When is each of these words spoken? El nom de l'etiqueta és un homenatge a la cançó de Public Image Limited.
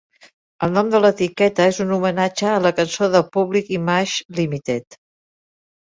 El 0.67 0.71
nom 0.77 0.87
de 0.93 1.01
l'etiqueta 1.03 1.67
és 1.73 1.81
un 1.85 1.93
homenatge 1.99 2.49
a 2.55 2.57
la 2.65 2.73
cançó 2.83 3.13
de 3.19 3.25
Public 3.39 3.73
Image 3.79 4.41
Limited. 4.43 5.03